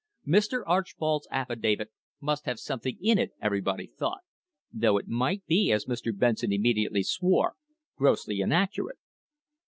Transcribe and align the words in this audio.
Mr. 0.27 0.63
Archbold's 0.65 1.27
affidavit 1.29 1.91
must 2.19 2.47
have 2.47 2.59
some 2.59 2.79
thing 2.79 2.97
in 3.01 3.19
it, 3.19 3.33
everybody 3.39 3.85
thought, 3.85 4.21
though 4.73 4.97
it 4.97 5.07
might 5.07 5.45
be, 5.45 5.71
as 5.71 5.85
Mr. 5.85 6.11
Benson 6.11 6.51
immediately 6.51 7.03
swore, 7.03 7.53
"grossly 7.97 8.39
inaccurate." 8.39 8.97